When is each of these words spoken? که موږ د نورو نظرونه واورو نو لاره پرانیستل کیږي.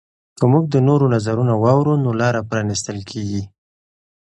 که 0.37 0.43
موږ 0.51 0.63
د 0.69 0.75
نورو 0.87 1.05
نظرونه 1.15 1.53
واورو 1.63 1.93
نو 2.03 2.09
لاره 2.21 2.41
پرانیستل 2.49 2.97
کیږي. 3.11 3.43